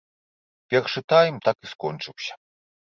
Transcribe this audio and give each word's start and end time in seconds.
Першы 0.73 0.99
тайм 1.15 1.39
так 1.49 1.57
і 1.69 1.73
скончыўся. 1.77 2.33